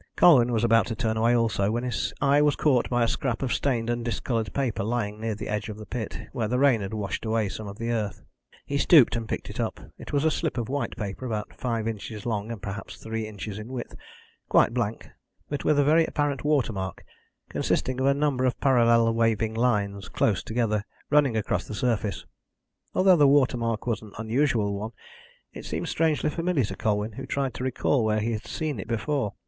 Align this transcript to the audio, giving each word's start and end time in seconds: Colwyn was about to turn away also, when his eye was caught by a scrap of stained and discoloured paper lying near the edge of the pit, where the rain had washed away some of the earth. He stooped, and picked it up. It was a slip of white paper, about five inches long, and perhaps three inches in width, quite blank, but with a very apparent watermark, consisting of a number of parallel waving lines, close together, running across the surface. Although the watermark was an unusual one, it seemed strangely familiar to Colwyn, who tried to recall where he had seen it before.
Colwyn 0.15 0.51
was 0.51 0.63
about 0.63 0.87
to 0.87 0.95
turn 0.95 1.15
away 1.15 1.35
also, 1.35 1.69
when 1.69 1.83
his 1.83 2.11
eye 2.19 2.41
was 2.41 2.55
caught 2.55 2.89
by 2.89 3.03
a 3.03 3.07
scrap 3.07 3.43
of 3.43 3.53
stained 3.53 3.87
and 3.87 4.03
discoloured 4.03 4.51
paper 4.51 4.83
lying 4.83 5.21
near 5.21 5.35
the 5.35 5.47
edge 5.47 5.69
of 5.69 5.77
the 5.77 5.85
pit, 5.85 6.21
where 6.31 6.47
the 6.47 6.57
rain 6.57 6.81
had 6.81 6.91
washed 6.91 7.23
away 7.23 7.47
some 7.47 7.67
of 7.67 7.77
the 7.77 7.91
earth. 7.91 8.23
He 8.65 8.79
stooped, 8.79 9.15
and 9.15 9.29
picked 9.29 9.51
it 9.51 9.59
up. 9.59 9.79
It 9.99 10.11
was 10.11 10.25
a 10.25 10.31
slip 10.31 10.57
of 10.57 10.69
white 10.69 10.97
paper, 10.97 11.27
about 11.27 11.53
five 11.53 11.87
inches 11.87 12.25
long, 12.25 12.51
and 12.51 12.59
perhaps 12.59 12.95
three 12.97 13.27
inches 13.27 13.59
in 13.59 13.67
width, 13.67 13.95
quite 14.49 14.73
blank, 14.73 15.07
but 15.49 15.63
with 15.63 15.77
a 15.77 15.83
very 15.83 16.05
apparent 16.07 16.43
watermark, 16.43 17.03
consisting 17.47 17.99
of 17.99 18.07
a 18.07 18.13
number 18.15 18.43
of 18.45 18.59
parallel 18.59 19.13
waving 19.13 19.53
lines, 19.53 20.09
close 20.09 20.41
together, 20.41 20.83
running 21.11 21.37
across 21.37 21.67
the 21.67 21.75
surface. 21.75 22.25
Although 22.95 23.17
the 23.17 23.27
watermark 23.27 23.85
was 23.85 24.01
an 24.01 24.13
unusual 24.17 24.73
one, 24.79 24.93
it 25.53 25.63
seemed 25.63 25.89
strangely 25.89 26.31
familiar 26.31 26.63
to 26.63 26.75
Colwyn, 26.75 27.11
who 27.11 27.27
tried 27.27 27.53
to 27.53 27.63
recall 27.63 28.03
where 28.03 28.19
he 28.19 28.31
had 28.31 28.47
seen 28.47 28.79
it 28.79 28.87
before. 28.87 29.35